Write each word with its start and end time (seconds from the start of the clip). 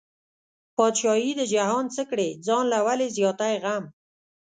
بادشاهي 0.77 1.31
د 1.37 1.41
جهان 1.53 1.85
څه 1.95 2.03
کړې، 2.11 2.29
ځان 2.45 2.63
له 2.73 2.79
ولې 2.87 3.07
زیاتی 3.17 3.53
غم 3.63 3.83